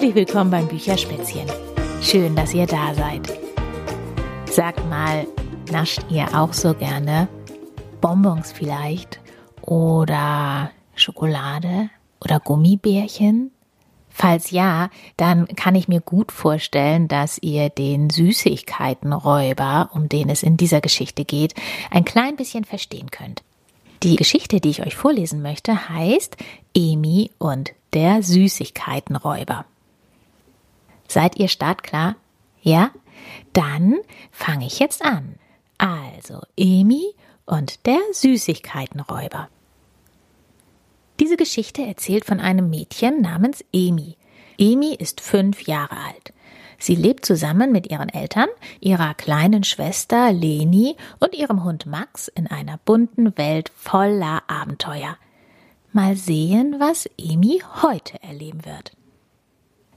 [0.00, 1.46] Herzlich willkommen beim Bücherspätzchen.
[2.00, 3.38] Schön, dass ihr da seid.
[4.50, 5.26] Sagt mal,
[5.70, 7.28] nascht ihr auch so gerne
[8.00, 9.20] Bonbons vielleicht
[9.60, 11.90] oder Schokolade
[12.24, 13.50] oder Gummibärchen?
[14.08, 14.88] Falls ja,
[15.18, 20.80] dann kann ich mir gut vorstellen, dass ihr den Süßigkeitenräuber, um den es in dieser
[20.80, 21.52] Geschichte geht,
[21.90, 23.42] ein klein bisschen verstehen könnt.
[24.02, 26.38] Die Geschichte, die ich euch vorlesen möchte, heißt
[26.74, 29.66] Emi und der Süßigkeitenräuber.
[31.10, 32.14] Seid ihr startklar?
[32.62, 32.92] Ja?
[33.52, 33.96] Dann
[34.30, 35.34] fange ich jetzt an.
[35.76, 37.02] Also, Emi
[37.46, 39.48] und der Süßigkeitenräuber.
[41.18, 44.16] Diese Geschichte erzählt von einem Mädchen namens Emi.
[44.56, 46.32] Emi ist fünf Jahre alt.
[46.78, 52.46] Sie lebt zusammen mit ihren Eltern, ihrer kleinen Schwester Leni und ihrem Hund Max in
[52.46, 55.16] einer bunten Welt voller Abenteuer.
[55.92, 58.92] Mal sehen, was Emi heute erleben wird.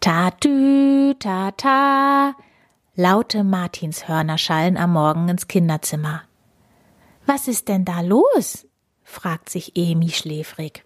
[0.00, 2.34] Tatü, tata.
[2.94, 6.22] Laute Martinshörner schallen am Morgen ins Kinderzimmer.
[7.26, 8.66] Was ist denn da los?
[9.02, 10.84] fragt sich Emi schläfrig.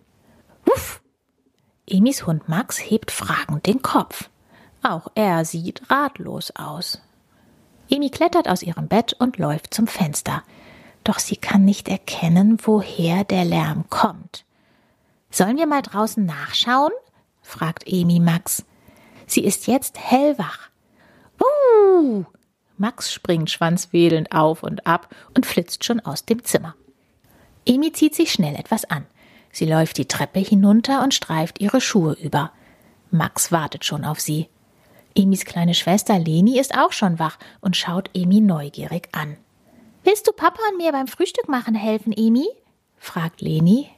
[0.64, 1.02] Wuff!
[1.86, 4.30] Emis Hund Max hebt fragend den Kopf.
[4.82, 7.02] Auch er sieht ratlos aus.
[7.90, 10.42] Emi klettert aus ihrem Bett und läuft zum Fenster.
[11.04, 14.46] Doch sie kann nicht erkennen, woher der Lärm kommt.
[15.30, 16.92] Sollen wir mal draußen nachschauen?
[17.42, 18.64] fragt Emi Max.
[19.26, 20.70] Sie ist jetzt hellwach.
[21.40, 22.24] Uh!
[22.76, 26.74] Max springt schwanzwedelnd auf und ab und flitzt schon aus dem Zimmer.
[27.64, 29.06] Emi zieht sich schnell etwas an.
[29.52, 32.52] Sie läuft die Treppe hinunter und streift ihre Schuhe über.
[33.10, 34.48] Max wartet schon auf sie.
[35.14, 39.36] Emis kleine Schwester Leni ist auch schon wach und schaut Emi neugierig an.
[40.04, 42.48] Willst du Papa und mir beim Frühstück machen helfen, Emi?
[42.96, 43.88] fragt Leni.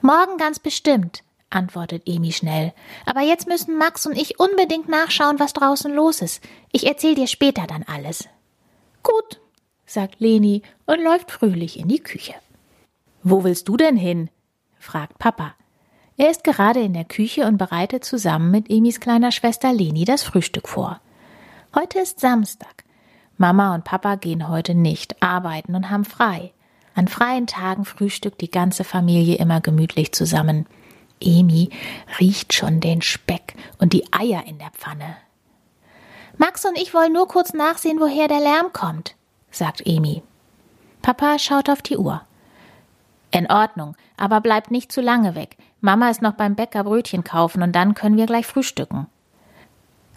[0.00, 2.72] Morgen ganz bestimmt, antwortet Emi schnell.
[3.06, 6.42] Aber jetzt müssen Max und ich unbedingt nachschauen, was draußen los ist.
[6.72, 8.28] Ich erzähl dir später dann alles.
[9.02, 9.40] Gut,
[9.86, 12.34] sagt Leni und läuft fröhlich in die Küche.
[13.22, 14.30] Wo willst du denn hin?
[14.78, 15.54] fragt Papa.
[16.16, 20.24] Er ist gerade in der Küche und bereitet zusammen mit Emis kleiner Schwester Leni das
[20.24, 21.00] Frühstück vor.
[21.74, 22.84] Heute ist Samstag.
[23.36, 26.52] Mama und Papa gehen heute nicht arbeiten und haben frei.
[26.94, 30.66] An freien Tagen frühstückt die ganze Familie immer gemütlich zusammen.
[31.20, 31.70] Emi
[32.18, 35.16] riecht schon den Speck und die Eier in der Pfanne.
[36.36, 39.16] Max und ich wollen nur kurz nachsehen, woher der Lärm kommt,
[39.50, 40.22] sagt Emi.
[41.02, 42.22] Papa schaut auf die Uhr.
[43.30, 45.56] In Ordnung, aber bleibt nicht zu lange weg.
[45.80, 49.06] Mama ist noch beim Bäcker Brötchen kaufen und dann können wir gleich frühstücken.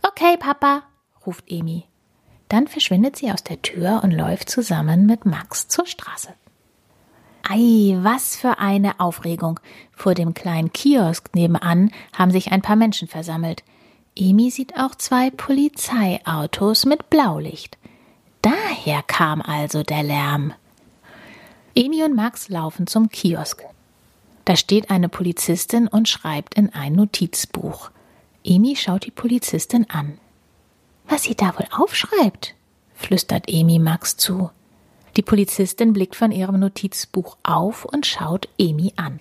[0.02, 0.84] Okay, Papa,
[1.26, 1.86] ruft Emi.
[2.50, 6.34] Dann verschwindet sie aus der Tür und läuft zusammen mit Max zur Straße.
[7.48, 9.60] Ei, was für eine Aufregung.
[9.92, 13.64] Vor dem kleinen Kiosk nebenan haben sich ein paar Menschen versammelt.
[14.16, 17.78] Emi sieht auch zwei Polizeiautos mit Blaulicht.
[18.42, 20.54] Daher kam also der Lärm.
[21.76, 23.64] Emi und Max laufen zum Kiosk.
[24.46, 27.92] Da steht eine Polizistin und schreibt in ein Notizbuch.
[28.44, 30.18] Emi schaut die Polizistin an.
[31.08, 32.56] Was sie da wohl aufschreibt?
[32.96, 34.50] flüstert Emi Max zu.
[35.18, 39.20] Die Polizistin blickt von ihrem Notizbuch auf und schaut Emi an.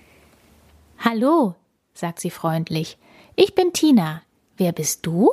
[0.99, 1.55] Hallo,
[1.95, 2.99] sagt sie freundlich.
[3.37, 4.23] Ich bin Tina.
[4.57, 5.33] Wer bist du?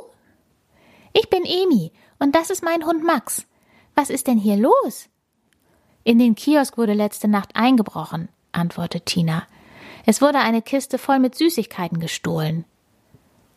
[1.12, 3.46] Ich bin Emi und das ist mein Hund Max.
[3.94, 5.08] Was ist denn hier los?
[6.04, 9.46] In den Kiosk wurde letzte Nacht eingebrochen, antwortet Tina.
[10.06, 12.64] Es wurde eine Kiste voll mit Süßigkeiten gestohlen.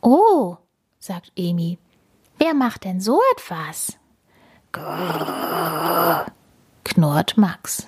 [0.02, 0.58] Oh,
[1.00, 1.78] sagt Emi.
[2.38, 3.98] Wer macht denn so etwas?
[4.72, 6.26] Grrr,
[6.92, 7.88] knurrt Max.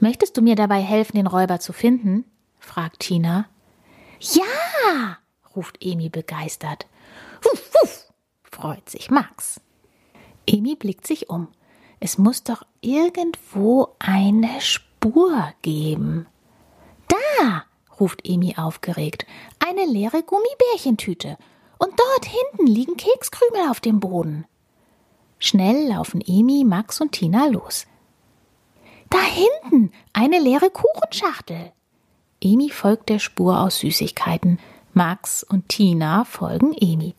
[0.00, 2.24] Möchtest du mir dabei helfen, den Räuber zu finden?
[2.58, 3.46] fragt Tina.
[4.18, 5.18] Ja,
[5.54, 6.88] ruft Emi begeistert.
[7.42, 9.60] Wuff, wuff, freut sich Max.
[10.48, 11.46] Emi blickt sich um.
[12.00, 16.26] Es muss doch irgendwo eine Spur geben.
[17.06, 17.64] Da,
[18.00, 19.26] ruft Emi aufgeregt,
[19.60, 21.38] eine leere Gummibärchentüte.
[21.78, 24.44] Und dort hinten liegen Kekskrümel auf dem Boden.
[25.38, 27.86] Schnell laufen Emi, Max und Tina los.
[29.12, 31.72] Da hinten eine leere Kuchenschachtel.
[32.40, 34.58] Emi folgt der Spur aus Süßigkeiten.
[34.94, 37.14] Max und Tina folgen Emi.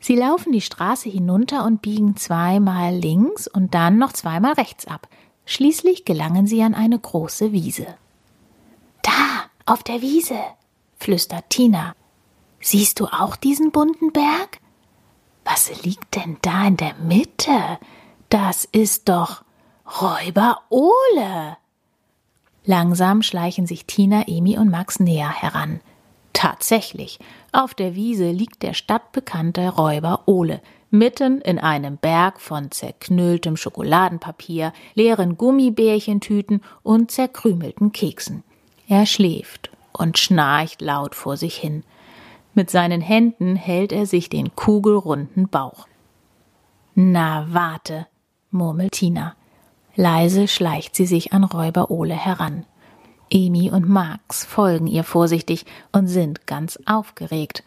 [0.00, 5.08] Sie laufen die Straße hinunter und biegen zweimal links und dann noch zweimal rechts ab.
[5.44, 7.86] Schließlich gelangen sie an eine große Wiese.
[9.02, 10.38] Da, auf der Wiese,
[10.98, 11.96] flüstert Tina.
[12.60, 14.60] Siehst du auch diesen bunten Berg?
[15.44, 17.78] Was liegt denn da in der Mitte?
[18.28, 19.42] Das ist doch
[19.88, 21.56] Räuber Ole.
[22.64, 25.80] Langsam schleichen sich Tina, Emi und Max näher heran.
[26.34, 27.18] Tatsächlich,
[27.52, 34.74] auf der Wiese liegt der stadtbekannte Räuber Ole, mitten in einem Berg von zerknülltem Schokoladenpapier,
[34.94, 38.44] leeren Gummibärchentüten und zerkrümelten Keksen.
[38.88, 41.82] Er schläft und schnarcht laut vor sich hin.
[42.52, 45.88] Mit seinen Händen hält er sich den kugelrunden Bauch.
[46.94, 48.06] Na, warte,
[48.50, 49.34] murmelt Tina.
[50.00, 52.64] Leise schleicht sie sich an Räuber Ole heran.
[53.30, 57.64] Emi und Max folgen ihr vorsichtig und sind ganz aufgeregt.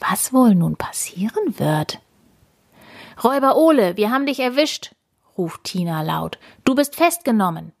[0.00, 2.00] Was wohl nun passieren wird?
[3.22, 4.94] Räuber Ole, wir haben dich erwischt,
[5.36, 6.38] ruft Tina laut.
[6.64, 7.72] Du bist festgenommen.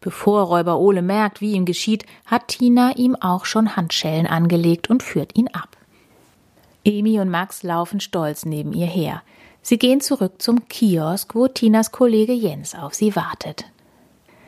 [0.00, 5.04] Bevor Räuber Ole merkt, wie ihm geschieht, hat Tina ihm auch schon Handschellen angelegt und
[5.04, 5.76] führt ihn ab.
[6.84, 9.22] Emi und Max laufen stolz neben ihr her.
[9.64, 13.64] Sie gehen zurück zum Kiosk, wo Tinas Kollege Jens auf sie wartet.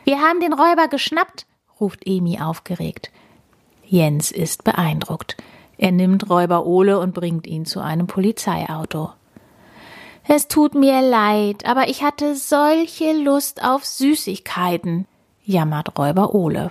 [0.05, 1.47] Wir haben den Räuber geschnappt,
[1.81, 3.11] ruft Emi aufgeregt.
[3.87, 5.39] Jens ist beeindruckt.
[5.79, 9.11] Er nimmt Räuber Ole und bringt ihn zu einem Polizeiauto.
[10.29, 15.07] Es tut mir leid, aber ich hatte solche Lust auf Süßigkeiten,
[15.45, 16.69] jammert Räuber Ole.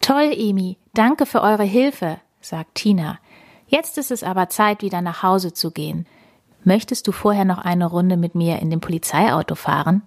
[0.00, 3.18] Toll, Emi, danke für eure Hilfe, sagt Tina.
[3.66, 6.06] Jetzt ist es aber Zeit, wieder nach Hause zu gehen.
[6.64, 10.02] Möchtest du vorher noch eine Runde mit mir in dem Polizeiauto fahren?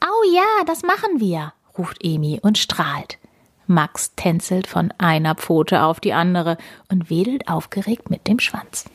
[0.00, 3.18] Au ja, das machen wir, ruft Emi und strahlt.
[3.66, 6.56] Max tänzelt von einer Pfote auf die andere
[6.90, 8.86] und wedelt aufgeregt mit dem Schwanz.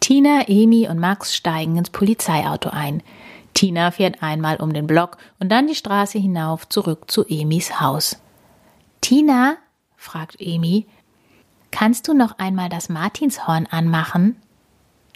[0.00, 3.02] Tina, Emi und Max steigen ins Polizeiauto ein.
[3.54, 8.20] Tina fährt einmal um den Block und dann die Straße hinauf zurück zu Emis Haus.
[9.00, 9.56] Tina,
[9.96, 10.86] fragt Emi,
[11.70, 14.36] kannst du noch einmal das Martinshorn anmachen?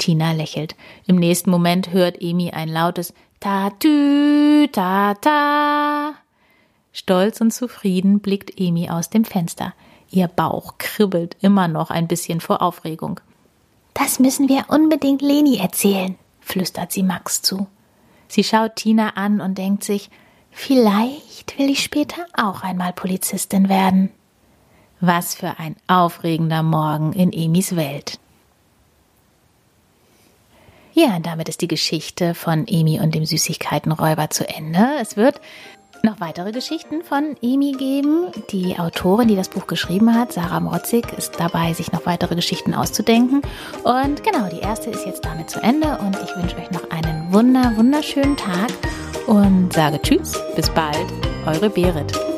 [0.03, 0.75] Tina lächelt.
[1.07, 6.15] Im nächsten Moment hört Emi ein lautes Ta-tü, ta-ta.
[6.93, 9.75] Stolz und zufrieden blickt Emi aus dem Fenster.
[10.11, 13.21] Ihr Bauch kribbelt immer noch ein bisschen vor Aufregung.
[13.95, 17.69] Das müssen wir unbedingt Leni erzählen, flüstert sie Max zu.
[18.27, 20.11] Sie schaut Tina an und denkt sich,
[20.51, 24.11] vielleicht will ich später auch einmal Polizistin werden.
[25.01, 28.19] Was für ein aufregender Morgen in Emis Welt.
[30.95, 34.87] Ja, damit ist die Geschichte von Emi und dem Süßigkeitenräuber zu Ende.
[35.01, 35.41] Es wird
[36.03, 38.27] noch weitere Geschichten von Emi geben.
[38.51, 42.75] Die Autorin, die das Buch geschrieben hat, Sarah Morzig, ist dabei, sich noch weitere Geschichten
[42.75, 43.41] auszudenken.
[43.85, 47.33] Und genau, die erste ist jetzt damit zu Ende und ich wünsche euch noch einen
[47.33, 48.71] wunder, wunderschönen Tag
[49.27, 51.07] und sage Tschüss, bis bald,
[51.47, 52.32] eure Berit.